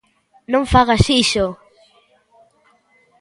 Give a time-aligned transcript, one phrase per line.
[0.51, 1.45] Non fagas iso!